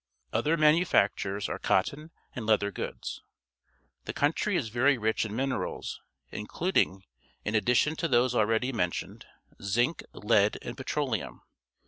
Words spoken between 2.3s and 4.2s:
and leather goods. The